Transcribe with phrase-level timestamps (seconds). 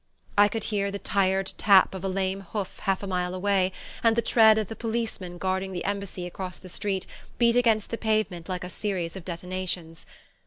[0.35, 3.71] I could hear the tired tap of a lame hoof half a mile away,
[4.03, 7.05] and the tread of the policeman guarding the Embassy across the street
[7.37, 10.07] beat against the pavement like a series of detonations.